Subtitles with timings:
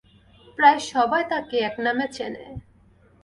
[0.57, 2.45] প্রায় সবাই তাকে একনামে চেনে।